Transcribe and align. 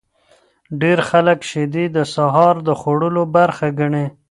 ډیر 0.81 0.99
خلک 1.09 1.39
شیدې 1.49 1.85
د 1.95 1.97
سهار 2.13 2.55
د 2.67 2.69
خوړلو 2.79 3.23
برخه 3.35 3.67
ګڼي. 3.79 4.05